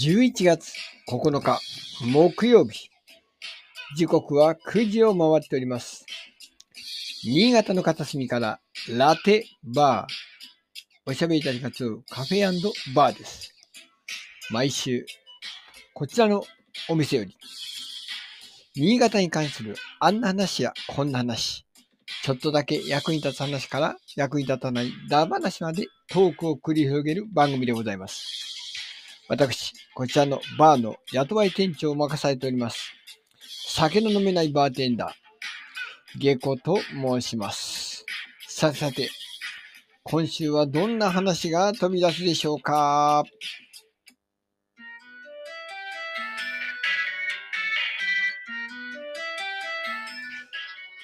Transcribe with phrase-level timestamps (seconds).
[0.00, 0.74] 11月
[1.10, 1.58] 9日
[2.06, 2.88] 木曜日。
[3.96, 6.06] 時刻は9時を回っております。
[7.24, 8.60] 新潟の片隅から
[8.96, 11.10] ラテバー。
[11.10, 13.52] おしゃべりいたしますカフェバーです。
[14.52, 15.04] 毎週、
[15.94, 16.44] こちらの
[16.88, 17.36] お店より、
[18.76, 21.66] 新潟に関するあんな話やこんな話、
[22.22, 28.48] ちょっとだけ役に立つ話から役に立たないダ話までトークを繰り広げる番組でございます。
[29.28, 29.67] 私、
[29.98, 32.92] こちらのバーの雇い店長を任されております。
[33.66, 38.06] 酒の飲めないバーテンダー、ゲコと申します。
[38.46, 39.10] さてさて、
[40.04, 43.24] 今週はどんな話が飛び出すでしょうか？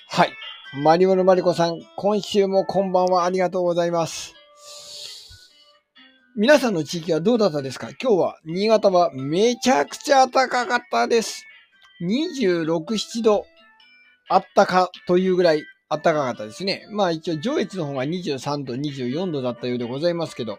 [0.06, 0.30] はい。
[0.84, 4.36] マリオのマリコさん、今週もこんばんはありがとうございます。
[6.36, 7.90] 皆さんの地域はどうだったですか？
[7.90, 11.44] 今日は新潟はめちゃくちゃ暖かかったです。
[12.02, 13.46] 26、7度
[14.28, 16.88] あったかというぐらい暖かかったですね。
[16.90, 20.58] まあ一応上越の方が23度、24度だったようでございますけど。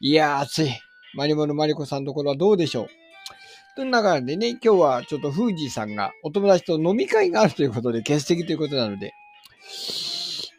[0.00, 0.70] いやー暑い。
[1.14, 2.88] マリモのマリコさんのところはどうでしょう？
[3.76, 9.12] という中でね、今日はちょっとフージーさんがお友達と飲み会があるということで欠席ということなので、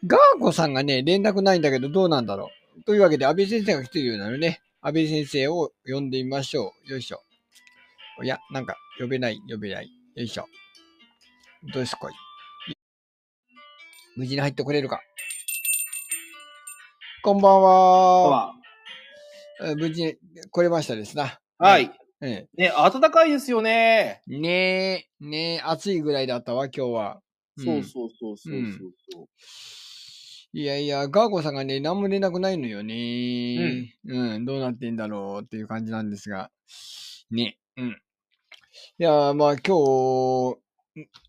[0.06, 2.48] ガーコさんがね、連絡ないんだけどどうなんだろう？
[2.86, 6.90] というわけで、安倍先生が来てるようなのでね、安倍先生を呼んでみましょう。
[6.90, 7.22] よいしょ。
[8.22, 9.90] いや、なんか、呼べない、呼べない。
[10.14, 10.46] よいしょ。
[11.72, 12.12] どうですこい。
[14.16, 15.00] 無事に入ってこれるか？
[17.22, 18.54] こんばんは。
[19.76, 20.16] 無事に
[20.50, 21.38] 来れましたですな。
[21.58, 21.90] はい。
[22.20, 24.22] えね、暖かいですよね。
[24.28, 24.38] え。
[24.38, 27.20] ねえ、ねえ、暑いぐらいだったわ、今日は。
[27.60, 28.62] んそうそうそうそう
[29.12, 29.28] そう。
[30.54, 33.94] いやいや、ガーコさんがね、何も連絡ないのよね。
[34.04, 34.44] うん。
[34.44, 36.50] どうなってんだろうっていう感じなんですが。
[37.30, 37.56] ね。
[37.78, 37.88] うん。
[37.90, 37.94] い
[38.98, 40.58] や、まあ今日、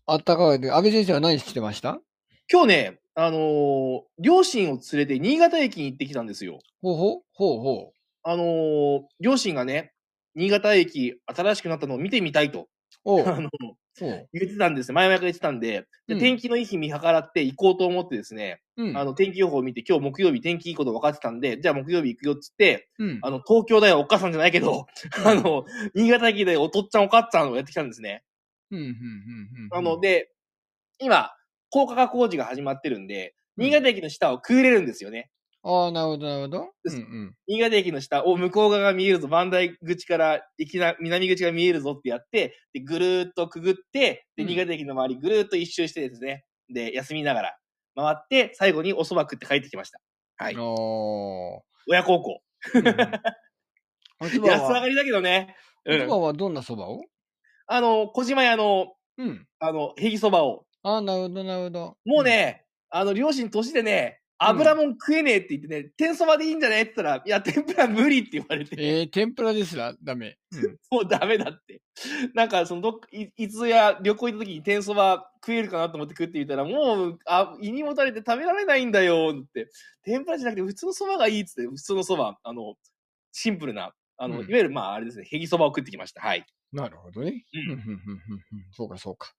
[0.06, 2.00] あったかくて、安倍先生は何してました？
[2.52, 6.58] 今日ね、あのー両親を連れて新潟駅に行ってきたんですよ。
[6.82, 7.92] ほうほうほうほ
[8.24, 9.94] あのー両親がね、
[10.34, 12.68] 新潟駅新しくなったのを見てみたいと、
[13.06, 13.48] あの。
[14.00, 18.96] 言ってたんです前々から言ってたんで、でうん天気のいい日見計らって行こうと思ってですね、うん。
[18.96, 23.18] あの、天気予報を見て、今日木曜日天気いいこと分かってたんで、じゃあ木曜日行くよっつって、うん。
[23.22, 24.86] あの、東京だよ、お母さんじゃないけど、
[25.24, 28.24] あの、新潟駅でお父っちゃんお母ちゃんをやってきたんですね。
[28.70, 28.94] うん、うん、うん、う
[29.68, 29.68] ん。
[29.70, 30.30] あの、で、
[30.98, 31.30] 今、
[31.70, 35.30] 高架化工事が始まってるんで、うん新潟駅の下をくぐれるんですよね。
[35.66, 36.60] ああ、なるほど、なるほど。
[36.62, 37.34] うですん、うん。
[37.46, 47.56] 新潟駅の下を向こう側が見えるぞ、磐梯口から、駅な、南口が見えるぞってやって、で、ぐるーっとくぐって、で、うん新潟駅の周りぐるーっと一周してですね、で、休みながら
[47.96, 50.00] 回って、最後にお蕎麦食って帰ってきました。
[50.36, 50.56] はい。
[50.58, 51.60] おー。
[51.88, 52.40] 親孝行。
[52.74, 52.94] うんうん
[54.20, 55.56] おそ安上がりだけどね。
[55.86, 56.08] おそうん。
[56.08, 57.02] ばはどんなそばを？
[57.66, 59.46] あの、小島屋の、うん。
[59.58, 60.66] あの、ヘギそばを。
[60.82, 61.96] ああ、なるほど、なるほど。
[62.04, 70.36] もうね、あの、両親年でね、油もん食えねえって言ってね、天そばでいいんじゃねって言ったら、いや、天ぷら無理って言われて、えー、天ぷらですらダメ。
[70.52, 70.78] うん。
[70.90, 71.80] もうダメだって。
[72.34, 79.68] なんか、そのどいいつや旅行行った時に天そば食えるかなと思って食ってみたら、もう、あ、胃にもたれて食べられないんだよって。
[80.02, 82.74] 天ぷらじゃなくて普通のそばがいいっつって、普通のそば、あの、
[83.32, 86.20] シンプルな、あの、うんいわゆる、まあ、あれですね、ヘギそばを食ってきました。
[86.20, 86.44] はい。
[86.72, 87.44] なるほどね。
[87.54, 88.00] うんうんうんうんうんうん
[88.72, 89.32] そうか、そうか。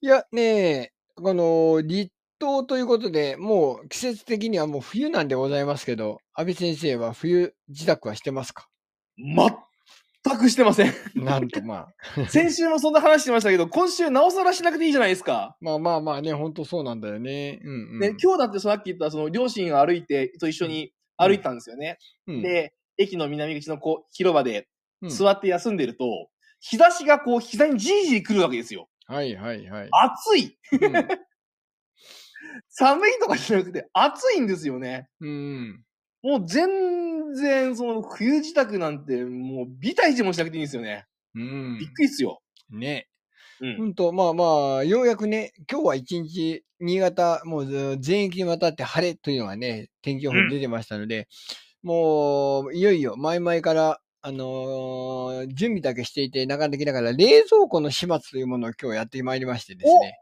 [0.00, 8.68] いや、ねえ、この、立冬ということで、もう季節的にはもう冬なんでございますけど、安倍先生は冬自宅はしてますか
[9.16, 10.92] 全くしてません。
[11.14, 12.26] なんとまあ。
[12.28, 15.56] 先週もそんな話してましたけど、今週なおさらしなくていいじゃないですか。
[15.60, 17.60] まあまあまあね、ほんとそうなんだよね。
[17.64, 17.98] うんうん。
[18.00, 21.98] ね、今日だってさっき言ったその両親が歩いて、と一緒に歩いたんですよね。
[22.26, 24.68] うん、で、駅の南口のこう広場で
[25.08, 26.28] 座って休んでると、
[26.60, 28.88] 日差しがこう膝にじりじり来るわけですよ。
[29.06, 29.88] はいはいはい。
[29.90, 30.92] 暑いうん
[32.68, 35.08] 寒いとかじゃなくて暑いんですよね。
[35.20, 35.84] うん。
[36.22, 41.06] もう全然その冬支度なんてもうビタ一もしなくていいんですよね。
[41.34, 41.78] うん。
[41.78, 42.40] びっくりっすよ。
[42.70, 43.08] ね。
[43.60, 43.94] うん。
[43.94, 51.28] と、まあまあ、ようやくね、今日は一日、新潟、もうず全域にわたって晴れというのがね、天気予報に出てましたので、
[51.82, 60.18] もう、いよいよ、前々から、あのー準備だけしていて、なかなかできながら、冷蔵庫の始末というものを今日やってまいりましてですね。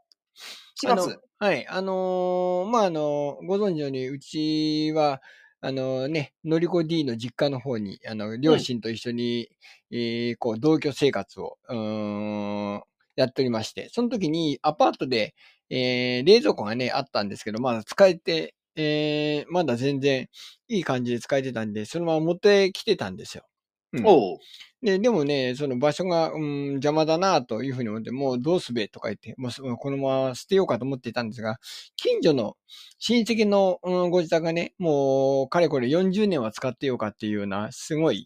[0.77, 1.19] します。
[1.39, 1.67] はい。
[1.69, 5.23] あのーまあ、あのご存知のように、うちは、
[5.61, 9.49] あのね、のりこ D の実家の方に、あの、両親と一緒に、
[9.91, 12.83] えーこう、同居生活を、うーん、
[13.17, 15.35] やっておりまして、その時にアパートで、
[15.71, 20.29] えー冷蔵庫がね、あったんですけど、まだ使えて、えーまだ全然
[20.69, 23.45] いい感じで使えてたんで、そのまま持ってきてたんですよ。
[23.93, 24.41] うんおう。
[24.87, 31.59] で、でもね、その場所が、うん、邪魔だなというふうに思って、もうどうすべとか言って、もうそこのまま捨てようかと思っていたんですが、
[31.97, 32.57] 近所の
[33.01, 38.23] 親戚の、うん、ご自宅がね、もう、かれこれ40年は使ってようかっていうような、すごい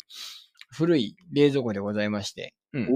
[0.71, 2.89] 古い冷蔵庫でございまして、うん。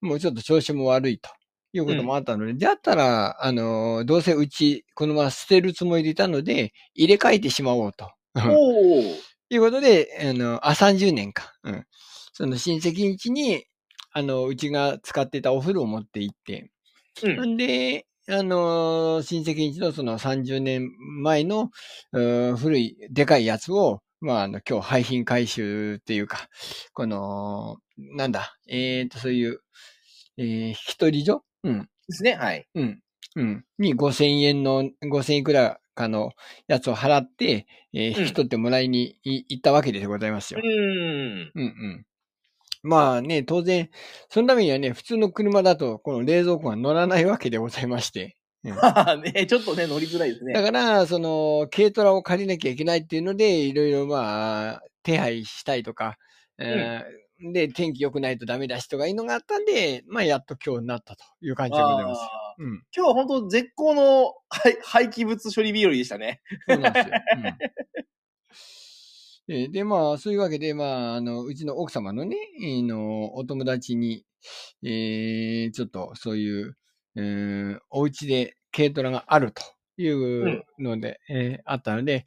[0.00, 1.30] もうちょっと調子も悪いと
[1.72, 8.08] いうこともあったので、だったら、あの、どうせうち、このまま捨てるつもりでいたので、入れ替えてしまおうと。
[8.36, 9.04] おう。
[9.50, 11.52] いうことで、あの、あ、30年か。
[11.64, 11.84] うん。
[12.34, 13.64] その親戚ん家に、
[14.12, 16.70] あの、うちが使ってたお風呂を持って行って、
[17.22, 17.54] うん。
[17.54, 20.90] んで、あの、親戚ん家のその30年
[21.22, 21.70] 前の、
[22.12, 26.48] うん古いでかいやつを、まあ、あの、今日廃品回収っていうか、
[26.94, 29.60] この、なんだ、えっ、と、そういう、
[30.38, 31.44] えー引き取り所？
[31.64, 31.80] うん。
[31.82, 32.34] ですね。
[32.34, 32.66] はい。
[32.74, 33.00] うん。
[33.36, 33.64] うん。
[33.78, 36.32] に5000円の、5000いくらかの
[36.68, 40.60] やつを払って、えーうん引き取ってもらいにい行ったわけでございますよ。
[40.62, 41.52] うん。
[41.54, 42.06] うんうん。
[42.84, 43.88] まあね、当然、
[44.28, 48.36] そのためにはね、普通の車だと、この冷蔵庫が乗らないわけでございまして。
[48.62, 50.52] ね、ちょっとね、乗りづらいですね。
[50.52, 56.18] だから、その、軽トラを借りなきゃいけないっていうので、いろいろまあ、手配したいとか、
[56.58, 62.20] えーで、天気良くないとダメだしとかいうのがあったんで、まあ、やっと今日になったという感じでございます。
[62.58, 62.82] うん。
[62.96, 66.40] 今日は本当絶好の廃廃棄物処理日和でしたね。
[66.68, 67.14] そうなんですよ。
[67.36, 68.03] うん、
[69.48, 74.24] えーで、まあ、そういうわけで、まあ、あの、うちの奥様のね、えーの、お友達に、
[74.82, 76.76] えーちょっとそういう、
[77.16, 77.22] うー
[77.76, 79.62] ん、お家で軽トラがあると
[80.02, 82.26] いうので、えーあったので、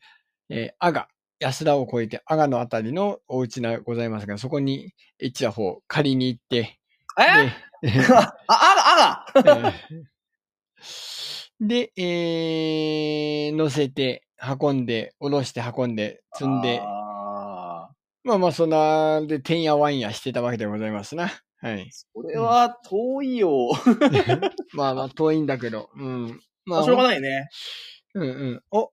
[0.49, 1.07] えー、阿賀、
[1.39, 6.79] 安田を越えて阿賀のあたりのお家がございますが、そこに一打方借りに行って、
[7.19, 7.51] え？
[7.81, 9.73] で あ、あが、あが？
[11.59, 17.89] で、えー、乗せて、運んで、下ろして運んで、積んで、あ
[18.23, 21.31] まあまあ、そんな、で、てんやわんやしてたわけでございますな。
[21.59, 21.85] はい。
[21.85, 23.71] ーこれは遠いよ。
[24.73, 26.41] まあまあ、遠いんだけど、うん。
[26.65, 27.49] まあ、しょうがないね。
[28.13, 28.25] うんう
[28.55, 28.63] ん。
[28.71, 28.91] お、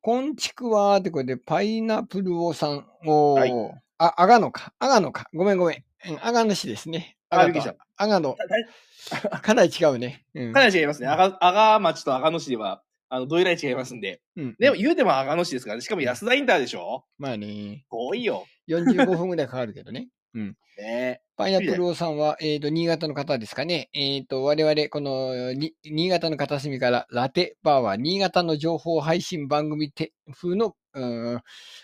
[0.00, 2.86] こんちくわーってこれで、パイナップルをさん。
[3.06, 3.40] おー。
[3.40, 4.72] はいあ、阿賀野か。
[4.78, 5.28] 阿賀野か。
[5.34, 5.84] ごめんごめん。
[6.08, 7.18] うん阿賀野市ですね。
[7.28, 8.34] あびっくりした阿賀野。
[8.34, 10.24] か かなり違うね。
[10.34, 10.52] うん。
[10.52, 11.08] なり違いますね。
[11.08, 14.20] あが、あが町と阿賀野市では、あの、どえらい違いますんで。
[14.36, 14.56] うん。
[14.58, 15.82] でも、言うても阿賀野市ですからね。
[15.82, 17.04] しかも安田インターでしょ？
[17.18, 18.46] まあね、遠いよ。
[18.68, 20.08] 45分ぐらいかかるけどね。
[20.78, 23.90] ねパイナップル王さんは、えっ、と、新潟の方ですかね。
[23.92, 31.04] えっ、と、我々、この、に新潟の片隅から、ラテバーは、新潟の情報配信番組て風の、う
[31.36, 31.40] ん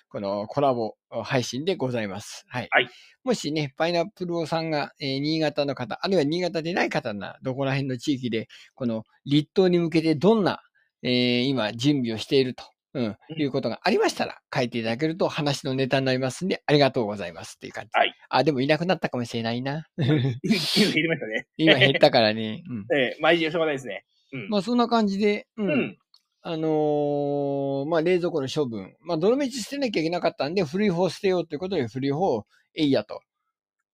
[0.08, 2.44] このコラボ配信でございます。
[2.48, 2.68] はい。
[2.70, 2.88] はい
[3.26, 8.46] もしね、パイナップル王さんが、えー新潟の方、あるいは新潟でない方な、どこら辺の地域で、
[8.76, 10.62] この立冬に向けてどんな、
[11.06, 12.64] えー今、準備をしていると。
[12.94, 17.90] うん、うんいうことがありましたら、書いていただけると話のネタになりますんで、ありがとうございますっていう感じ。
[17.92, 18.14] はい。
[18.30, 19.84] あ、でもいなくなったかもしれないな。
[19.98, 21.46] 今入れましたね。
[21.58, 22.62] 今減ったからね。
[22.68, 22.98] うん。
[22.98, 24.04] ええ、毎日しょうがないですね。
[24.32, 24.48] うん。
[24.48, 25.70] まあそんな感じで、うん。
[25.70, 25.98] うん。
[26.40, 28.94] あのーまあ冷蔵庫の処分。
[29.00, 33.20] まあどのみち捨てなきゃいけなかったんで、古い方捨てようということで古い方をえいやと、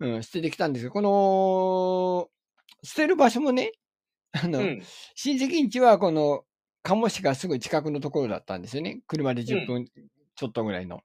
[0.00, 2.28] うん、捨ててきたんですけど、この、
[2.87, 3.72] 捨てる場所もね、
[4.32, 4.82] あの、うん。
[5.14, 6.44] 親戚ん家はこの、
[6.82, 9.00] 鴨市がすぐ近くのところだったんですよね。
[9.06, 9.86] 車で10分
[10.34, 11.00] ちょっとぐらいの。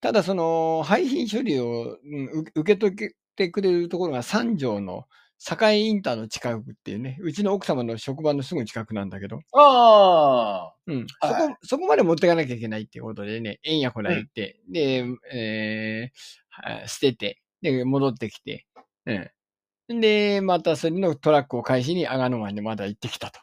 [0.00, 5.04] ただその、廃品処理を、うんう受け取ってくれるところが三条の
[5.38, 11.06] 境インターの近くっていうね、うちの奥様の職場のすぐ近くなんだけど、あうん。
[11.20, 18.66] はそこ、そこまで持ってかなきゃいけないっていうことでね、えんやこら行って、で、えーは捨てて、で、戻ってきて、
[19.06, 20.00] うん。
[20.00, 23.40] で、またそれのトラックを返しに阿賀野湾にまだ行ってきたと。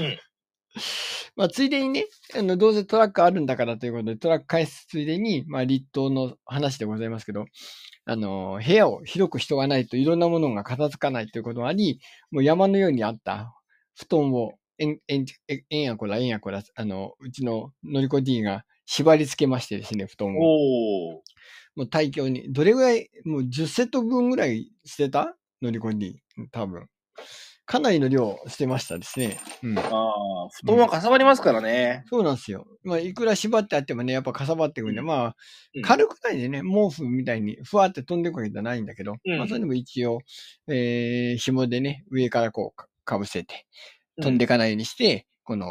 [0.00, 0.18] うん
[1.36, 7.46] まあ、ついでにね、あの、どうせトラックあるんだからということで、トラック返すついでに、まあ、立冬の話でございますけど、
[8.06, 13.54] あの、部屋を広く人がないといろんなものが片付かないということがあり、もう山のようにあった
[13.98, 20.32] 布団を、えん、えん、ええんやこら、えんやこら、あの、うちののりこ D が縛り付けましてですね、布団あ。
[20.38, 21.22] を。
[21.76, 25.36] もう大量に、どれぐらい、もう10セット分ぐらい捨てた？
[25.62, 26.22] のりこ D。
[26.52, 26.88] 多分。
[27.66, 29.38] かなりの量捨てましたですね。
[29.62, 29.78] うん。
[29.78, 32.04] ああ、布団はかさばりますからね。
[32.08, 32.64] そうなんですよ。
[32.84, 35.36] まあ、いくら縛ってあってもね、やっぱかさばってくるんで、うんまあ
[35.74, 40.20] うん、軽くないでね、毛布みたいにふわって飛んでくわけじゃないんだけど、うんまあ、それでも一応、
[40.68, 43.66] えー、紐でね、上からこうか、かぶせて、
[44.18, 45.66] うん飛んでいかないようにして、この、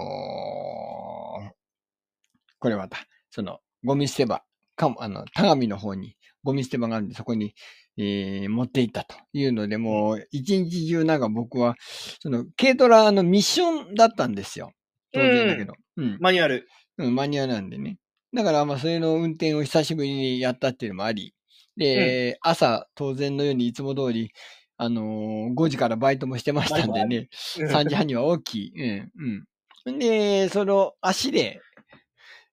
[2.60, 2.98] これまた、
[3.32, 4.44] その、ゴミ捨て場、
[4.75, 7.56] かも、あの、田上の方にゴミ捨て場があるんで、そこに、
[7.98, 11.75] えー、持って行ったというので、もう、一日中なんか僕は、
[12.20, 14.72] その、軽トラのミッションだったんですよ。
[15.14, 15.74] 当然だけど。
[15.98, 16.18] うん。
[16.20, 16.68] マニュアル。
[16.98, 17.98] うん、マニュアルなんでね。
[18.34, 21.34] だから、まあ、それの運転を久しぶりにやったっていうのもあり、
[21.78, 24.32] で、朝、当然のようにいつも通り、
[24.78, 29.46] あのー5時からバイトもしてましたんでね、3時半には起き、うん、
[29.88, 30.00] うん。
[30.00, 31.62] で、その足で、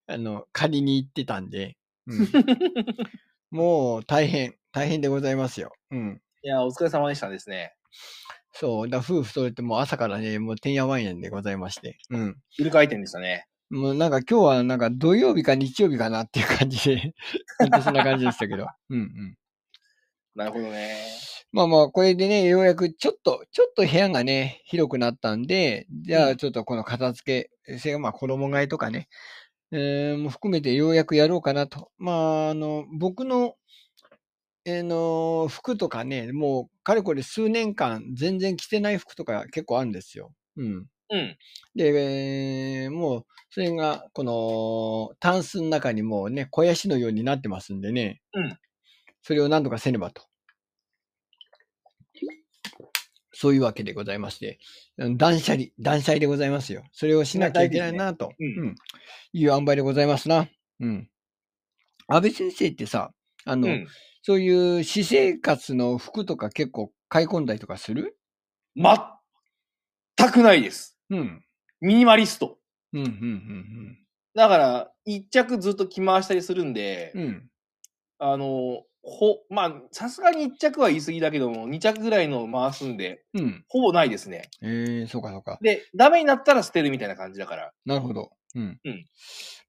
[0.06, 2.28] あの、借りに行ってたんで、うん、
[3.50, 5.72] もう大変、大変でございますよ。
[5.90, 6.20] うん。
[6.42, 7.74] いや、お疲れ様でしたですね。
[8.52, 11.98] そう、だ夫婦それってもう朝からね、もうてんやわんやんでございまして。
[12.10, 12.36] うん。
[12.56, 13.46] フル回転でしたね。
[13.70, 17.14] もうなんか今日はなんか土曜日か日曜日かなっていう感じで、
[17.82, 18.66] そんな感じでしたけど。
[18.90, 19.36] うんうん。
[20.34, 20.96] なるほどね。
[21.52, 29.08] まあまあ、これでね、ようやくちょっと、ちょっと部屋がね、広くなったんで、じゃうんあちょっとこの片付け、それがまあ衣替えとかね、
[29.70, 31.90] えーも含めてようやくやろうかなと。
[31.98, 32.12] ま
[32.46, 33.56] あ、あの、僕の、
[34.64, 40.32] えーの、服とかね、もう、かれこれ数年間全然着てない服とか結構あるんですよ。
[40.56, 40.86] うん。
[41.10, 41.36] うん。
[41.74, 48.20] で、えーもう、それが、この、タンスの中にもうね、肥やしのようになってますんでね。
[48.34, 48.58] うん
[49.24, 50.24] それを何とかせねばと。
[53.32, 54.58] そういうわけでございまして、
[54.98, 56.84] うん断捨離、断捨離でございますよ。
[56.92, 58.74] それをしなきゃいけないなと、大事ですねうん
[59.32, 60.48] いう塩梅でございますな。
[60.80, 61.08] うん。
[62.08, 63.12] 安倍先生ってさ、
[63.44, 63.86] あの、うん。
[64.22, 68.16] そういう私生活の服とか結構買い込んだりとかする？
[68.76, 70.96] 全くないです。
[71.10, 71.44] うん。
[71.80, 72.58] ミニマリスト。
[72.92, 73.98] うん、うん、うん、
[74.34, 77.22] だから、一着ずっと着回したりするんで、うん。
[77.22, 77.50] うん。
[78.18, 83.64] あの、ほ、まあ、さすがに一着は言い過ぎだけども、二着ぐらいの回すんで、うん。
[83.68, 84.48] ほぼないですね。
[84.62, 85.58] ええそうかそうか。
[85.60, 87.72] で、ダメになったら捨てるみたいな感じだから。
[87.84, 88.30] なるほど。
[88.54, 88.78] うん。
[88.84, 89.06] うん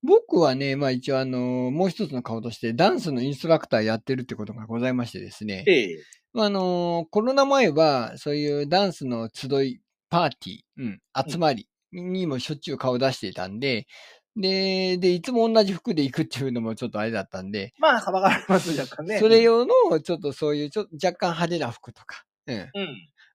[0.03, 5.63] 僕はね、まあ一応あの、もう一つの顔としてダンスのインストラクターやってるってことがございましてですね。
[5.67, 9.79] ええまああの、コロナ前はそういうダンスの集い、
[10.10, 13.88] パーティー、うん、集まりにもしょっちゅう顔出していたんで、
[14.36, 19.19] で、で、いつも同じ服で行くっていうのもちょっとあれだったんで、まあ、幅があります、若干ね。
[19.19, 22.55] それ用のちょっとそういうちょっと若干派手な服とか、うん。
[22.55, 22.69] うん。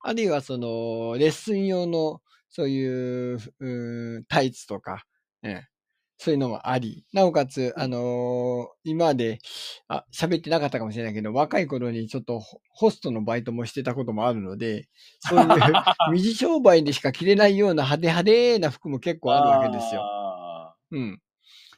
[0.02, 5.04] あるいはその、レッスン用の、そういう、うーんタイツとか、
[5.42, 5.77] ええ
[6.20, 9.38] そういうのもあり、なおかつ、あのー今まで、
[9.86, 14.88] あ、喋ってなかったかもしれないけど、若い頃にちょっとホホストのバイトもしてたこともあるので、
[15.20, 15.46] そういう
[16.12, 20.02] 水商売でしか着れないような派手派手な服も結構あるわけですよ。
[20.02, 21.20] あうん。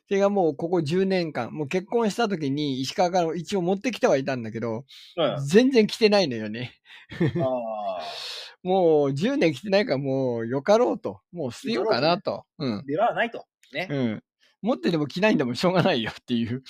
[0.09, 5.47] それがもうここ10年間、もう結婚した時に石川から一応持ってきてはいたんだけど、ーうん。
[5.47, 6.73] 全然着てないのよね。
[7.37, 8.01] あ
[8.65, 11.21] もう10年着てないからもうよかろうと。
[11.31, 12.45] もう捨てようかなと。
[12.59, 12.87] うんー。
[12.87, 13.45] ではないと。
[13.73, 13.89] ね。
[13.91, 14.23] うん。
[14.63, 16.63] 持ってでも着ないんだもんしょうがないよっていう。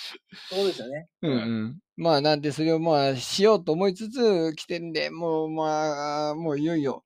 [0.49, 1.07] そうですよね。
[1.21, 1.35] うんう
[1.67, 1.79] ん。
[1.97, 7.03] まあなんでそれをまあしようと思いつつ着てるんで、もうまあ、もういよいよ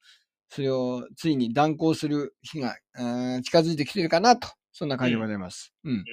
[0.49, 4.47] それをついに断行する日がうん近づいてきてるかなと。
[4.71, 5.73] そんな感じでございます。
[5.85, 6.03] うん。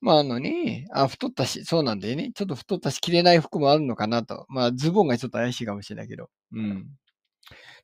[0.00, 2.30] まああのね、あ、太ったし、そうなんだよね。
[2.34, 4.46] ちょっと太ったし着れない服もあるのかなと。
[4.48, 6.28] まあズボンがちょっと怪しいかもしれないけど。
[6.52, 6.86] うん。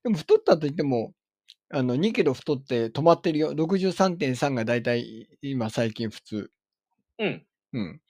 [0.03, 1.13] でも太ったといっても、
[1.73, 3.55] あの、2キロ太って止まってるよ。
[3.55, 6.51] 63.3がだいたい今最近普通。
[7.19, 7.47] うん。
[7.73, 8.01] うん。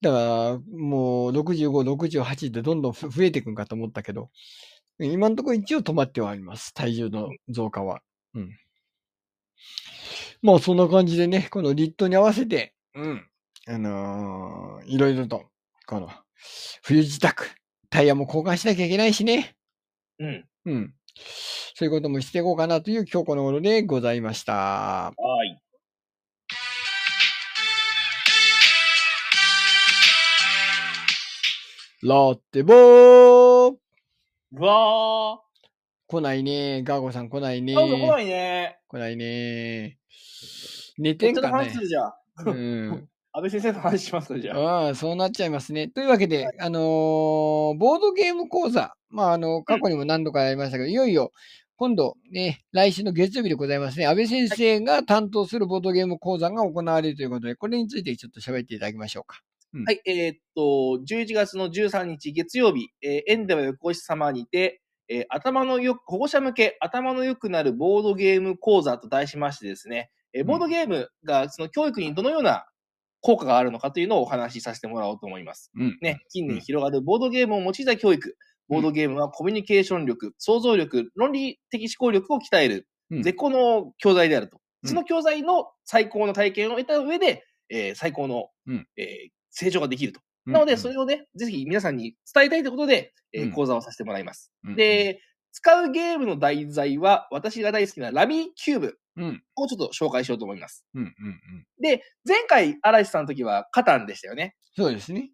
[0.00, 4.30] だから、もう65、68ってどんどんふ増えていくんかと思ったけど、
[5.00, 6.72] 今のところ一応止まってはあります。
[6.74, 8.02] 体重の増加は。
[8.34, 8.50] うん。
[10.42, 13.26] まあそんな感じでね、このリットに合わせて、うん。
[13.68, 15.46] あのーいろいろと、
[15.86, 16.10] この、
[16.82, 17.34] 冬支度、
[17.90, 19.56] タイヤも交換しなきゃいけないしね。
[20.18, 20.44] うん。
[20.66, 20.94] うん。
[21.14, 24.52] そういうこともしていこうかなという今日この頃でございました。
[24.52, 25.12] は
[25.44, 25.62] い。
[32.04, 33.74] ラテボー
[34.54, 35.40] うわ
[36.08, 36.82] 来ないね。
[36.82, 37.76] ガーゴさん来ないねー。。
[37.76, 38.78] 来ないね。
[38.88, 39.98] 来ないね。
[40.98, 41.72] 寝てんかね。
[42.44, 43.08] うん。
[43.34, 44.58] 安倍先生の話しますかじゃあ。
[44.58, 45.88] ああ、そうなっちゃいますね。
[45.88, 46.82] というわけで、あのー
[47.78, 48.94] ボードゲーム講座。
[49.12, 51.32] まあ、あの、過去にも何度かやりましたけど、いよいよ、
[51.76, 54.06] 今度ね、来週の月曜日でございますね。
[54.06, 59.40] 安倍先生が担当するボードゲーム講座が行われるということで、これについてちょっと喋っていただきましょうか。
[59.86, 72.66] はい、えーっと、11月の13日月曜日、えー、エンデバ横石様にて、えー頭のよく、保護者向け頭の良くなるボードゲーム講座と題しましてですね、えーボードゲームがその教育にどのような
[73.22, 75.70] 効果があるのかというのをお話しさせてもらおうと思います。
[75.74, 75.98] うん。
[76.02, 78.36] ね、近年広がるボードゲームを用いた教育。
[78.72, 84.56] ボードゲームはコミュニケーション力、想像力、論理的思考力を鍛えるうん絶好の教材であると。
[84.56, 90.20] うんその教材の最高の体験を得た上で、えー最高の、うんえー成長ができると。
[90.46, 94.50] うんなので、それをね、ぜひ皆さんに伝えたいということで、えーうん講座をさせてもらいます。
[94.64, 95.20] うん、で、
[95.52, 100.86] 使うゲームの題材は、私が大好きなラミーキューブうん、をちょっと紹介しようと思います。
[101.78, 104.56] で、前回、嵐さんの時はカタンでしたよね。
[104.74, 105.32] そうですね。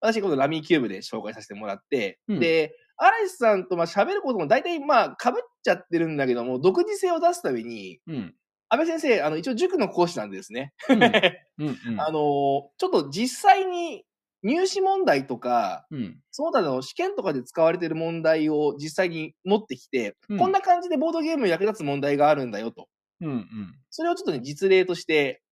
[0.00, 8.34] 私、このラミーキューブで紹介させてもらって、うんで、嵐さんとまあ喋ることも大体まあ被っちゃってるんだけども、独自性を出すために、うん。
[8.70, 10.74] 安倍先生、あの、一応塾の講師なんでですね。
[10.88, 11.02] うん。
[11.02, 11.78] うん。
[11.88, 14.04] うん あのーちょっと実際に
[14.42, 16.20] 入試問題とか、うん。
[16.30, 22.88] その他の試験とかで使われている問題を実際に持ってきて、うんこんな感じでボードゲームに役立つ問題があるんだよと。
[23.20, 23.30] うん。
[23.30, 23.74] うん。
[23.90, 25.42] それをちょっとね、実例として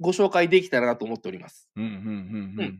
[0.00, 1.68] ご紹介できたらなと思っております。
[1.76, 1.84] うん。
[1.84, 1.90] うん。
[2.58, 2.78] うん。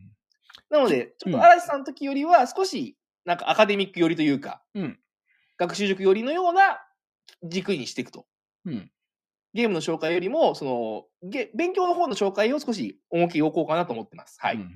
[0.71, 4.99] なので、ちょっうんと嵐さんの時よりは少し、なんかアカデミック寄りというか、うん
[5.59, 6.81] 学習塾寄りのような
[7.45, 8.27] 軸にしていくと。
[8.65, 8.91] うん。
[9.55, 14.39] ゲームの紹介よりも、その、ゲ勉強の方の紹介を少し重きを置こうかなと思ってます。
[14.41, 14.57] はい。
[14.57, 14.69] うんうん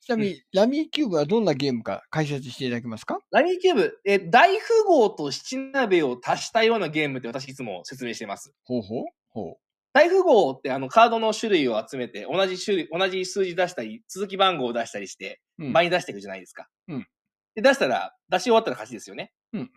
[0.00, 3.20] ちなみに、ラミーキューブはどんなゲームか解説していただけますか？
[3.30, 8.52] ラミーキューブ、えー大富豪と七鍋を足したようなゲームって私いつも説明してます。
[8.64, 9.58] ほうほうほ
[9.94, 15.66] 大富豪ってあのカードの種類を集めて、同じ種類、同じ数字出したり、続き番号を出したりして、う。
[15.66, 15.72] うん。
[15.72, 16.68] 倍に出していくじゃないですか。
[16.88, 17.06] うん
[17.54, 19.32] で、出したら、出し終わったら勝ちですよね。
[19.52, 19.70] うん。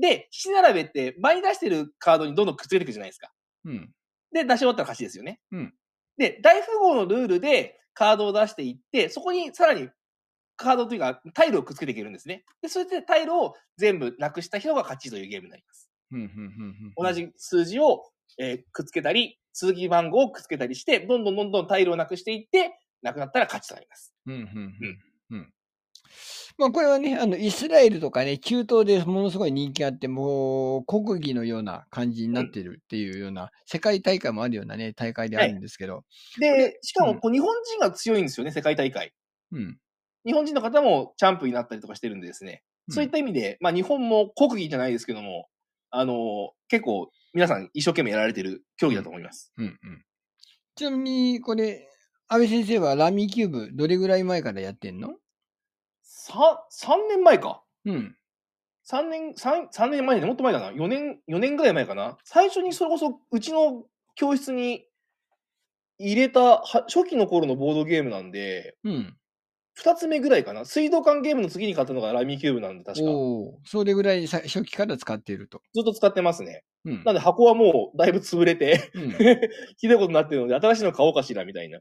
[0.00, 3.30] で、七並べって倍に出してるカードにどんどんくっつけていくじゃないですか。
[3.66, 3.72] うん。
[3.72, 3.90] うん。
[4.32, 5.40] で、出し終わったら勝ちですよね。
[5.52, 5.74] うん
[6.16, 9.88] で、大富豪のルールでカードを出していって、そこにさらに
[10.56, 12.44] カードというかタイルをくっつけていけるんですね。
[12.60, 15.88] で、それでタイルを全部なくした人が勝ちというゲームになります。
[16.10, 16.20] うん。
[16.20, 16.92] うん。
[16.96, 17.12] 同。
[17.12, 18.02] じ数字を、
[18.38, 24.14] えーくっつけたり、続き番号をくっつけたりして、どんどんどんどんタイルをなくしていって、なくなったら勝ちとなります。
[24.26, 24.34] うん。
[24.34, 24.98] うん。
[25.30, 25.52] うん。
[26.58, 36.04] まあこれはね、あの、イスラエルとかね、中東でものすごい人気あって、もう国技のような感じになってるっていうような、世界大会もあるようなね、大会であるんですけど、
[36.40, 39.12] で、しかうんもこう日本人が強いんですよね、世界大会。
[39.52, 39.78] うん。
[40.26, 42.62] 日本人の方もチャンプになったりとかしてるんでですね。
[42.90, 45.48] そういった意味で、まあ日本も国技じゃないですけども、
[45.90, 49.52] あの結構皆さん一生懸命やられてる競技だと思います。
[49.56, 49.66] うん。
[49.66, 50.04] うん。
[50.74, 51.88] ちなみに、これ、
[52.28, 55.14] 安倍先生はラミーキューブ、どれぐらい前からやってんの？
[56.02, 57.62] さ、3年前か。
[57.84, 58.16] うん。
[58.90, 60.70] 3年、三三年前でもっと前だな。
[60.70, 62.16] 4年、4年ぐらい前かな。
[62.24, 64.86] 最初にそれこそうちの教室に
[65.98, 69.17] 入れたは初期の頃のボードゲームなんで、うん。
[69.82, 70.64] 2つ目ぐらいかな。
[70.64, 73.02] 水道管ゲームの次に買ったのがラミーキューブなんで、確か。
[73.02, 75.58] ずおお、それぐらいさ初期から使っていると。
[75.58, 76.64] っと使ってますね。
[76.84, 79.10] うんなんで箱はもうだいぶ潰れて、うん
[79.76, 81.80] ひどいことになってるので、新しいの買おうかしら、みたいな。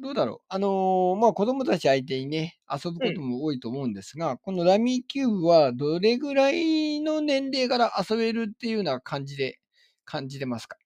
[0.00, 0.46] どうだろう。
[0.48, 9.58] あのーまあ、子供たち相手にね、遊ぶことも多いと思うんですが、このラミーキューブはどれぐらいの年齢から遊べるっていうような感じで、
[10.04, 10.76] 感じてますか？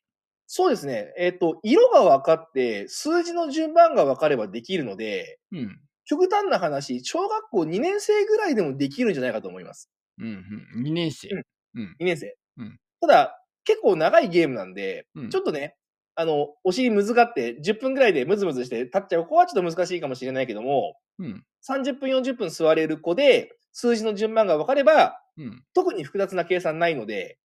[0.46, 1.12] そうですね。
[1.18, 5.80] えっ、と、色が分かって、数字の順番が分かればできるので、うん。
[6.04, 9.90] 極端な話、小学校2年生ぐらいでもできるんじゃないかと思います。
[10.18, 10.44] うん、
[10.76, 10.82] うん。
[10.82, 11.28] 2年生。
[11.28, 11.44] うん
[11.76, 11.96] うん。
[12.00, 12.36] 2年生。
[12.58, 15.76] うんただ、結構長いゲームなんで、うんちょっとね、
[16.14, 21.44] あの、お尻むずがって10分ぐらいでムズムズして立っちゃう子はちょっと難しいかもしれないけども、うん。
[21.68, 25.64] 30分40分座れる子で、数字の順番が分かれば、うん。
[25.74, 27.38] 特に複雑な計算ないので、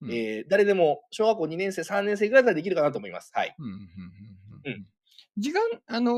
[0.00, 3.30] うんえー誰でも小学校2年生、3年生ぐらいからできるかなと思います。
[3.34, 3.54] はい。
[3.58, 4.86] うん。
[5.36, 6.12] 時間、あの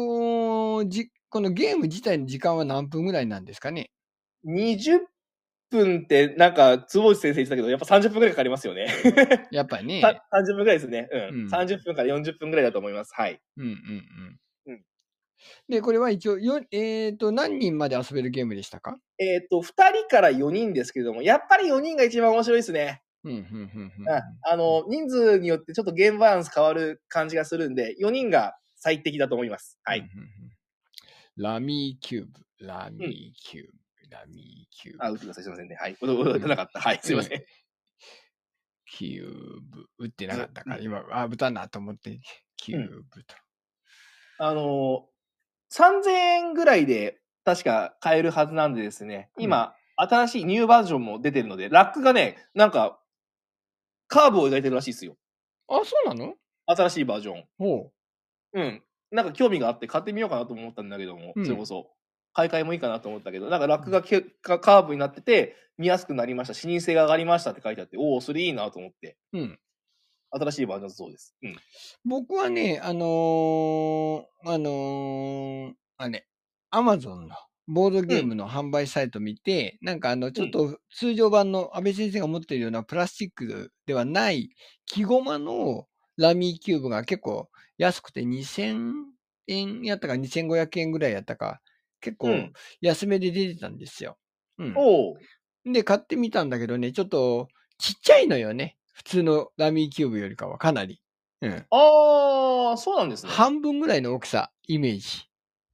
[0.85, 3.91] ーじ、このゲーム自体の時間は何分ぐらいなんですかね
[4.45, 5.01] ？20
[5.69, 8.87] 分って、なんか、坪内先生言ってたけど、やっぱ30分ぐらいかかりますよね。
[9.51, 10.01] やっぱりね。
[10.01, 11.09] さ30分ぐらいですね。
[11.11, 11.21] うん。
[11.23, 13.13] うん30分から40分ぐらいだと思います。
[13.17, 13.41] はい。
[13.57, 14.39] うんうんうん。
[14.67, 14.85] うん
[15.69, 18.99] で、これは一応、よえっ、と、何人まで遊べるゲームでしたか？
[19.19, 23.03] えっ、と、2人から4人ですけれども、やっぱり4人が一番面白いですね。
[24.43, 29.79] あの、人数によってちょっとゲームバランス変わる感じがするんで、4人が最適だと思います。
[29.85, 30.01] はい。
[30.01, 30.54] うんうんうん
[31.37, 35.05] ラミーキューブ、ラミーキューブ、ラミーキューブ。
[35.05, 35.45] あ、打ってください。
[35.45, 35.77] すいませんね。
[35.81, 35.97] はい。
[36.01, 36.81] 打てなかった。
[36.81, 37.01] はい。
[37.03, 37.45] すいません。
[38.87, 39.87] キューブ。
[39.99, 42.21] 打ってなかったから、今、あ、打たなと思って、
[42.57, 43.35] キューブと。
[44.39, 45.09] あの
[45.73, 53.01] 3000円ぐらいで確か買えるはずなんでですね、今、新しいニューバージョンも出てるので、ラックがね、なんか、
[54.09, 55.17] カーブを描いてるらしいですよ。
[55.69, 56.35] あ、そうなの？
[56.67, 57.45] 新しいバージョン。
[57.59, 57.93] ほ
[58.55, 58.83] うん。
[59.11, 61.91] なんか興味があって買ってみようかなと思ったんだけども、うんそれこそ。
[62.35, 69.39] 買い替えもいいかなと思ったけど、なんかラックがけかカーブになってて、見やすくなりました、視認性が上がりましたって書いてあって、おお、それいいなと思って、う。
[69.39, 69.59] うん。
[70.31, 71.37] 新しいバージョンだそうです。
[71.43, 71.57] うん。
[72.05, 76.27] 僕はね、あのーあのーあれ、
[76.71, 77.37] アマゾンの
[77.69, 84.51] ボードゲームの販売サイト見て、なんかあの、ちょっと通常版の安倍先生が持っているようなプラスチックではない
[84.87, 85.87] 木駒の
[86.17, 88.93] ラミーキューブが結構安くて2000
[89.47, 91.61] 円やったか2500円ぐらいやったか、
[92.01, 94.19] 結構うん安めで出てたんですよ。
[94.59, 94.75] うん。
[94.77, 95.19] おお。
[95.65, 98.77] で、買ってみたんだけどね、ちょっとちっちゃいのよね。
[98.93, 101.01] 普通のラミーキューブよりかはかなり。
[101.41, 101.67] うん。
[101.71, 103.33] ああ、そうなんですね。
[103.33, 105.29] 半分ぐらいの大きさ、イメージ。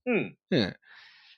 [0.06, 0.36] うん。
[0.50, 0.76] うん。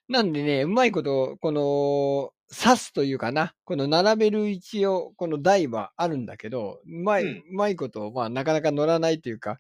[0.09, 9.59] なんでね、うまいこと、この、刺すというかな、この並べる一応、この台はあるんだけど、うまい、ううんまいこと、まあ、なかなか乗らないというか、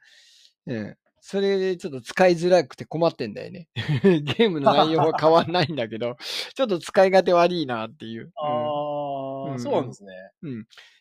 [0.66, 0.96] うん。
[1.24, 3.68] それでちょっと使いづらくて困ってんだよね。
[3.76, 6.16] ゲームの内容は変わんないんだけど、
[6.54, 8.24] ちょっと使い勝手悪いなっていう。
[8.24, 10.12] うんああ、うんそうなんですね。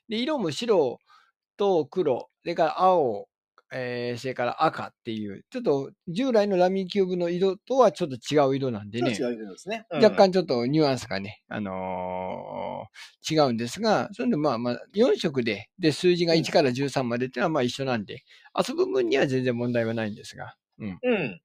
[0.08, 1.00] で、色も白
[1.58, 3.28] と黒、それから青、
[3.74, 9.12] えー、それから赤っていう、ちょっと従来のラミーキューブの色とはちょっと違う色なんでね。
[9.12, 9.86] 違うですね。
[9.90, 18.24] うん若干ちょっとニュアンスがね、あのー違うんですが、それでまあまあ4色で、で、数字が1から13までっていうのはまあ一緒なんで、
[18.58, 21.00] 遊ぶ分には全然問題はないんですが、うん。
[21.04, 21.42] うん。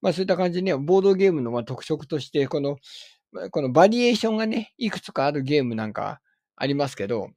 [0.00, 2.76] まあそういった感じでね、ボードゲームのまあ特色として、この、
[3.50, 6.20] このバリエーションがね、いくつかあるゲームなんか
[6.56, 7.30] ありますけど、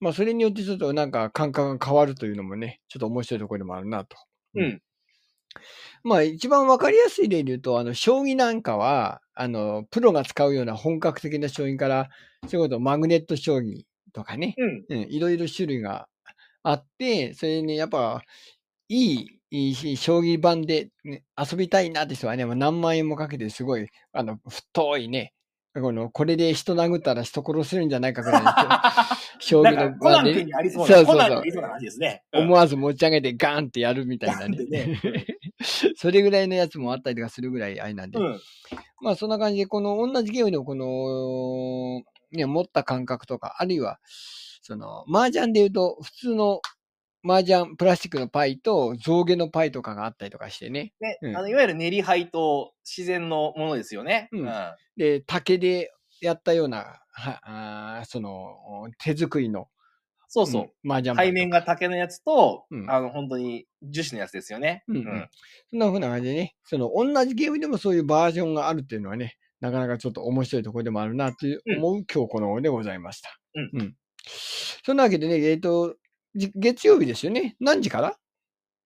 [0.00, 4.16] まあそれによってちょっとなんか感覚が変わるというのもね、ちょっと面白いところでもあるなと。
[4.56, 4.82] うん。
[6.02, 12.08] まあ一番わかりやすい例で言うと、あの、将棋なんかは、あの、プロが使うような本格的な将棋から、
[12.48, 14.84] そういうことマグネット将棋とかね、うん。
[14.88, 16.08] うん、いろいろ種類が
[16.62, 18.22] あって、それにやっぱ、
[18.88, 25.32] いい、いいし、将棋盤で、ね、遊びたいなって人はね、もう何万円もかけてすごい、あの、太いね、
[25.80, 28.50] この、これで人殴ったら人殺せるんじゃないかぐらいの
[29.46, 32.22] 将な棋んかコナン君にありそうな、そうそうそうコナン君にありそうな感じですね。
[32.32, 34.64] うん思わず持ち上げてガーンってやるみたいなね。
[34.64, 35.00] ね
[35.96, 38.18] それぐらいのやつもあったりとかするぐらいあれなんで。
[38.18, 38.40] うん。
[39.02, 42.02] まあそんな感じで、この同じゲームのこの、
[42.32, 43.98] ね、持った感覚とか、あるいは、
[44.62, 46.60] その、麻雀で言うと、普通の
[47.26, 50.92] 麻雀、プラスチックのパイと象牙のパイとかがあったりとかしてね。
[51.00, 54.28] ね、うんあの、いわゆる練り灰と自然のものですよね。
[54.32, 55.90] うんうんで、竹で
[56.26, 59.68] やったような、はあーその、手作りの、
[60.28, 60.70] そうそう。
[60.84, 64.84] うん、麻雀背面が竹のやつと、うんあの、本当に樹脂のやつですよね。
[64.88, 65.28] うんうん
[65.70, 73.38] そんな風な感じでね、その同じゲームでもそういうバージョンがあるっていうのはね、なかなかちょっと面白いところでもあるなといううん思う今日この頃でございました。
[73.54, 73.94] うん
[74.84, 75.94] そんなわけでね、えっ、と、
[76.34, 77.56] じ月曜日ですよね。
[77.60, 78.16] 何時から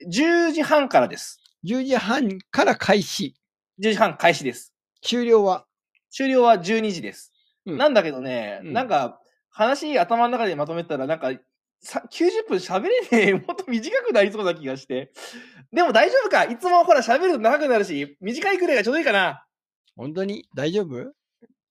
[0.07, 1.40] ？10時半からです。
[1.66, 3.35] ?10 時半から開始。
[3.83, 4.74] 10時半開始です。
[5.03, 5.64] 終了は？
[6.11, 7.33] 終了は12時です。
[7.66, 11.33] うんなんだけどね、うんなんか、話頭の中でまとめたら、なんか、
[11.81, 13.35] さ90分喋れねえ。
[13.35, 15.12] もっと短くなりそうな気がして。
[15.73, 19.47] でも大丈夫かいつもほら喋ると長くなるし、短いくらいがちょうどいいかな
[19.97, 20.49] 本当に？
[20.55, 21.12] 大丈夫？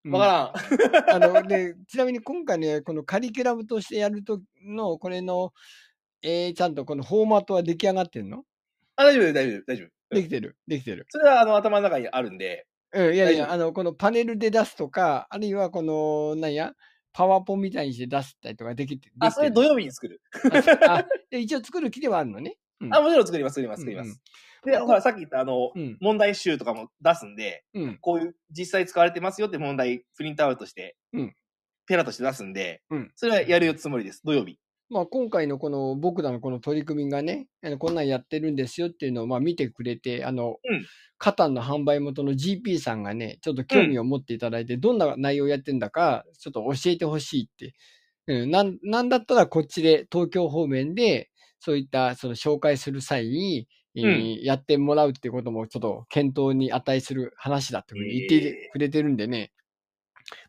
[0.09, 0.53] わか
[0.85, 1.19] らん。
[1.19, 1.23] らん。
[1.23, 5.51] あの、で、ちなみに今回ね、このカリキュラムとしてやるとの、これの、
[6.21, 8.43] えー、ちゃんとこのフォーマットは出来上がってんの？
[8.95, 10.15] あ、大丈夫、大丈夫、大丈夫。
[10.15, 11.05] できてる、できてる。
[11.09, 12.65] それはあの頭の中にあるんで。
[12.93, 16.73] うん、いやいや、大丈夫あの、このパネルで出すとか、あるいはこの、なんや、
[17.13, 20.21] パワポみたいにして出したりとかできて、あ、それ土曜曜日に作る。
[20.87, 22.57] あ で一応作る気ではあるのね。
[22.79, 24.21] うんあ、もちろん作ります、作ります、作ります。
[24.63, 25.97] で、ほら、さっき言ったあの、うん。
[25.99, 27.97] 問題集とかも出すんで、うん。
[27.97, 31.35] こういう実際使われてますよって問題、プリントアウトして、うん
[31.87, 34.59] ペラとして出すんで、うんそれはやるつもりです、土曜日。
[34.89, 40.85] まあ、今回のこの僕らのこの取り組みがね、あのこんなんやってるんですよっていうのをまあ見てくれて、あの、うん
[41.19, 47.73] カタンの販売元の GP さんがね、ちょっと興味を持っていただいて、どんな内容やってんだか、ちょっと教えてほしいって。
[48.27, 59.51] うん、なん、なんだったらこっちで、東京方面で、そういったその紹介する際に、えーやってもらうってこともちょっと検討に値する話だって言ってくれてるんでね。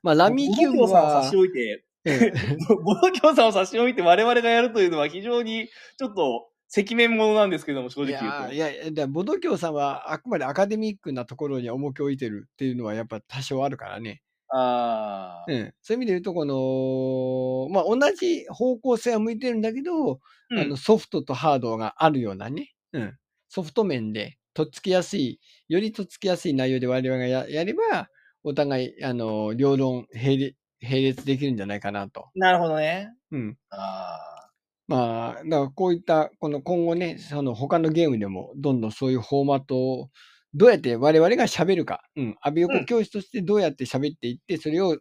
[0.03, 1.88] まあ、ラミーキューブは差し、置いて、うん
[2.85, 5.69] ボドキョウさんを差し置いて我々がやるというのは非常に
[5.99, 8.55] ちょっと赤面ものなんですけども、正い直言うと。
[8.55, 14.23] いやいや、ボドキョウさんはあくまでアカデミックなところに重きを置いてるっていうのはやっぱ多少あるからね。
[14.51, 15.75] ああ、うん。
[15.83, 22.73] そういう意味で言うと、この、まあ、同じ方向性は向いてるんだけど、うんあのソフトとハードがあるようなね。
[22.93, 23.19] うん。
[23.49, 28.09] ソフト面で、とっつきやすい、よりとっつきやすい内容で我々がややれば、
[28.43, 32.29] お互い、あの、両論並列、並列できるんじゃないかなと。
[32.35, 33.11] なるほどね。
[33.31, 33.59] うん。
[33.71, 34.49] あ
[34.87, 40.09] まあ、だからこういった、この今後ね、その他のゲームでも、どんどんそういうフォーマットを、
[40.55, 44.97] どうやって我々が喋るか、うん、アビ横教室としてどうやって喋っていって、それを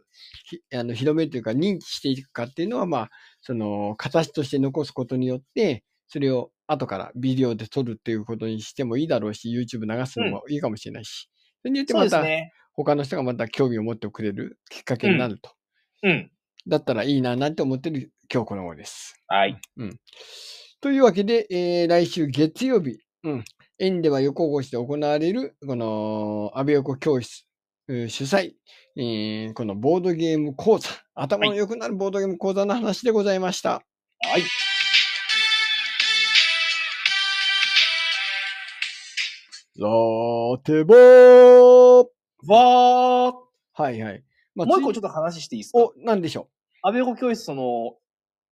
[0.50, 3.10] ひあの広めるというか認知していくかっていうのは、まあ、
[3.42, 11.30] その形として残すことによって、それを後からビデオで撮るっていうことにしてもいいだろうし、YouTube 流すのもいいかもしれないし、
[11.62, 12.26] それによってまた。
[12.74, 15.57] 他の人がまた興味を持ってくれるきっかけになると。
[16.04, 16.32] うん。
[16.68, 19.16] だったらいいななんて思ってる今日この頃です。
[19.28, 19.60] はい。
[20.82, 23.46] というわけで、えー来週月曜日、うん、
[23.80, 27.48] 園では横越しで行われる、この、安倍横教室、
[27.90, 28.54] えー主催、
[28.96, 33.82] えーこのボードゲーム講座、頭の良くなるボードゲーム講座の話でございました。
[34.26, 34.42] はい。
[39.80, 39.84] さ
[40.64, 42.08] てぼー
[42.48, 43.34] わー。
[43.74, 44.24] はいはい。
[44.58, 45.80] まもう一個ちょっと話していいですか？
[45.80, 46.50] お、なんでしょ
[46.82, 47.96] 安倍語教室、その、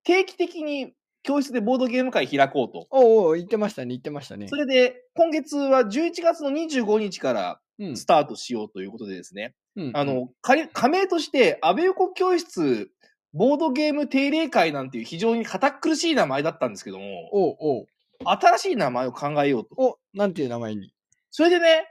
[0.04, 2.84] 定期的に教室でボードゲーム会開こうと。
[2.84, 2.88] う。
[2.92, 4.56] おうおう言ってましたね、言ってましたねそ。
[4.56, 12.90] れで、今月は11月の25日からうんスタートしようということでですね、うんあ、の、か加盟として、安倍横教室、
[13.34, 17.88] ボードゲーム定例会なんていう非常に堅苦しい名前だったんですけども、おうおう
[18.24, 19.76] 新しい名前を考えようと。
[19.78, 20.94] お、なんていう名前に？
[21.32, 21.88] それでね、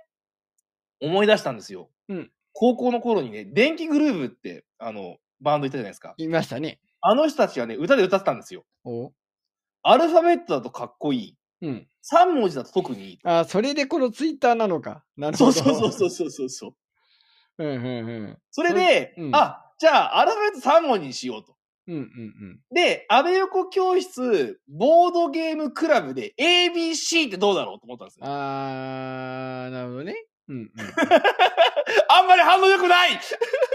[1.03, 1.91] 思い出したんですよ。
[2.09, 6.15] うん高校の頃にね、電気グルーブって、あの、バンドいたじゃないですか。
[6.17, 6.81] 言いましたね。
[7.01, 8.65] あの人たちがね、歌で歌ってたんですよ。
[9.83, 11.37] アルファベットだとかっこいい。
[11.63, 11.87] うん。
[12.11, 13.19] 3文字だと特にいい。
[13.25, 15.05] あ、それでこのツイッターなのか。
[15.17, 15.53] なるほど。
[15.53, 16.69] そうそうそうそうそうそ
[17.59, 17.65] う。
[17.65, 18.39] うんうんうん。
[18.51, 21.57] それで、うんあ、じゃあ、アルファベット3文字にしようと。
[21.87, 22.61] うんうんうん。
[22.73, 28.27] で、安倍横教室、ボードゲームクラブで ABC ってどうだろうと思ったんですよ。
[28.27, 30.15] あー、なるほどね。
[30.49, 30.71] うんうん。
[32.09, 33.21] あんまり反応良くない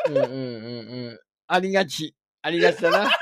[0.08, 1.19] うんうんうんうん。
[1.47, 2.15] ありがち。
[2.41, 3.10] ありがちだな。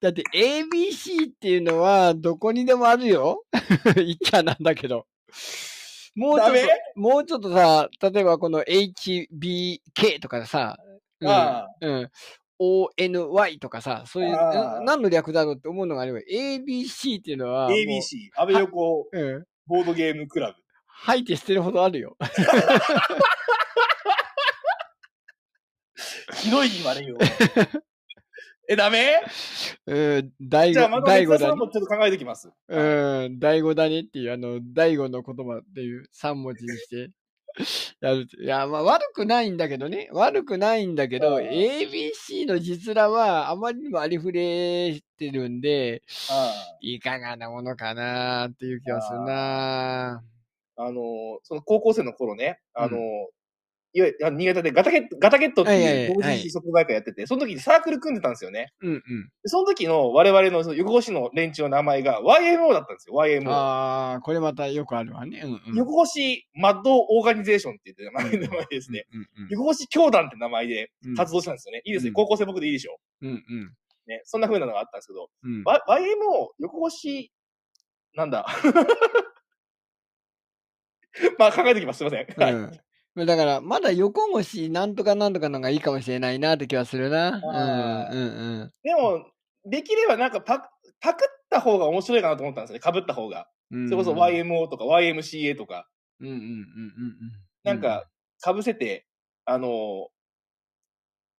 [0.00, 3.44] だって ABC っていうのはどこにでもあるよ。
[3.96, 5.06] 言っちゃなんだけど。
[6.14, 10.78] もうちょっと、もうちょっとさ、例えばこの HBK とかさ、
[11.20, 12.10] うんあうん、
[12.58, 20.65] ONY とかさ、そういう、何の略だろうって思うのがあれば、ABC っていうのは ABC、安倍横うん、ボードゲームクラブ。
[20.98, 22.16] 吐いて捨てるほどあるよ。
[26.34, 27.16] ひどい言われよ。
[28.68, 29.22] え、ダメ？
[29.86, 31.68] うん、第じゃあ、五、また第五だね松田さんも。
[31.70, 32.50] ちょっと考えてきます。
[32.68, 37.10] うん、第五だねっていう、あの、第五の言葉っていう三文字にして、
[38.00, 38.26] やる。
[38.38, 40.08] いや、まあ悪くないんだけどね。
[40.12, 50.22] 悪くないんだけど、うん ABC の実らはあまりにもありふれてるんで、あいかがなものかなっていう気がするな
[50.76, 53.30] ああのー、その高校生の頃ね、あのーう
[53.96, 58.74] いわゆる新潟でガタケット、ガタケットってはいう同時に即売会やってて、その時にサークル組んでたんですよね。
[58.82, 59.00] うんうん。
[59.42, 63.50] でその時の我々のその横越の連中の名前が YMO だったんですよ、YMO。
[63.50, 65.40] ああ、これまたよくあるわね。
[65.42, 65.76] うんうん。
[65.76, 69.06] 横越マッドオーガニゼーションって言って名前ですね。
[69.14, 71.14] うんうん横越教団って名前でうん。
[71.16, 71.80] 活動したんですよね。
[71.86, 72.08] いいですね。
[72.08, 73.72] うん高校生僕でいいでしょうんうん。
[74.08, 74.20] ね。
[74.24, 75.62] そんな風なのがあったんですけど、うん。
[75.62, 77.30] YMO、横越、
[78.14, 78.46] なんだ？
[81.38, 81.98] まあ考えておきます。
[81.98, 82.26] すいません。
[82.36, 82.52] はい。
[82.52, 82.80] うん
[83.24, 87.40] だから、まだ横腰なんとかなんとかのがいいかもしれないなって気はするな。
[87.42, 89.24] あーうんうんでも、
[89.64, 92.80] できればなんかパパクった方が面白いかなと思ったんですよね。
[92.80, 93.48] かぶった方が。
[93.70, 93.88] うん。
[93.88, 95.88] それこそ YMO とか YMCA とか、
[96.20, 96.62] うんうんうんうんうん。
[97.64, 98.06] なんか、
[98.40, 99.06] かぶせて、
[99.46, 100.08] あの、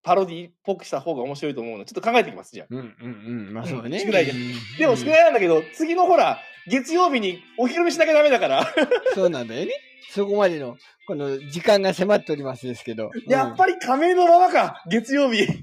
[0.04, 2.68] パロディっぽくした方が面白いと思うので、ちょっと考えてきます、じゃあ。
[2.70, 3.54] うんうんうん。
[3.54, 4.00] まあそうね。
[4.00, 4.38] 宿題でうん
[4.78, 8.68] でも宿題なんだけど、次のほら、月曜日にお披露目しなきゃダメだから、
[9.16, 9.72] そうなんだよね。
[10.12, 10.78] そこまでの、
[11.08, 13.12] この時間が迫っておりますですけど。
[13.28, 15.48] やっぱり仮名のままか、月曜日。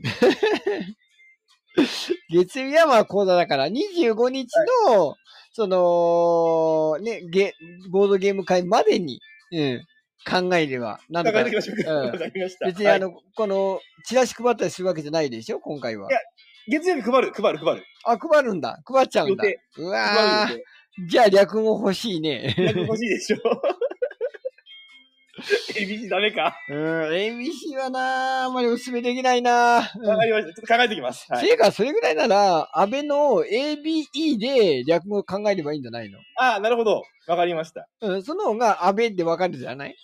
[2.30, 4.48] 月曜日はまあ講座だから、25日
[4.88, 5.16] の、
[5.52, 7.54] その、ね、ゲ、
[7.90, 9.20] ボードゲーム会までに、
[9.52, 9.84] うん、
[10.28, 11.92] 考えれば、なんとか考えてきましょうか。
[12.00, 12.12] うん
[12.66, 15.60] 別にあの、この、チラシ配ったりするわけじゃないでしょ？
[15.60, 16.18] 今回はいや。
[16.66, 17.84] 月曜日配る、配る、配る。
[18.04, 18.80] あ、配るんだ。
[18.86, 19.44] 配っちゃうんだ。
[19.44, 20.60] う配わるー。
[21.08, 22.54] じゃあ略語欲しいね。
[22.56, 22.80] 予定。
[22.82, 23.36] 欲しいでしょ。
[25.76, 26.56] ABC ダメか。
[26.70, 26.76] うん、
[27.10, 30.52] ABC はなあんまりお勧めできないなうんわかりました。
[30.54, 31.26] ちょっと考えてきます。
[31.28, 31.46] はい。
[31.46, 36.18] せいか、それぐらいなら、安倍の ABE で略語を考えればいいんじゃないの？
[36.38, 37.02] ああ、なるほど。
[37.26, 37.88] わかりました。
[38.00, 39.96] うん、その方が安倍でわかるじゃない？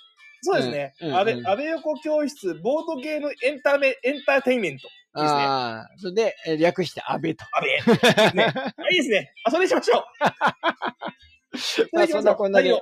[0.43, 0.95] そうですね。
[1.01, 4.89] 安倍、安倍横教室、ボードゲームエンタメ、エンターテインメント。
[5.17, 7.45] いいですねああ、それで、え略して安倍と。
[7.53, 8.35] 安倍。
[8.35, 8.53] ね。
[8.55, 9.33] あ いいですね。
[9.45, 10.05] あ、それにしましょう。
[11.93, 12.81] まあ、そんなこんなで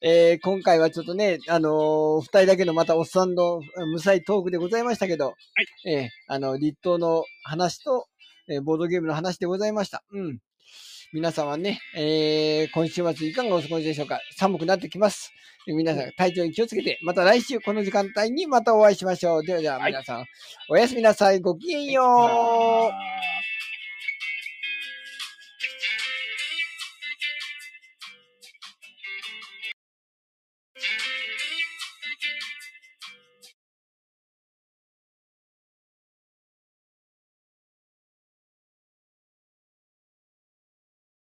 [0.00, 5.34] えー今回はちょっとね、あのー二人だけのまたおっさんのうん無彩トークでございましたけど、
[5.84, 8.06] えーあの、立冬の話と、
[8.48, 10.04] えーボードゲームの話でございました。
[10.12, 10.38] うん。
[11.14, 14.18] 皆さんはね、えー今週末いかがお過ごしでしょうか？
[14.36, 15.32] 寒くなってきます。
[15.68, 19.44] えー皆さん体調に気をつけて、また来週この時間帯にまたお会いしましょう。
[19.44, 20.26] ではでははい皆さん、
[20.68, 21.38] おやすみなさい。
[21.40, 22.04] ごきげんよう。